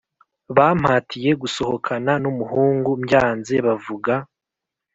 Bampatiye 0.55 1.31
gusohokana 1.41 2.11
n 2.23 2.25
umuhungu 2.31 2.89
mbyanze 3.01 3.55
bavuga 3.65 4.13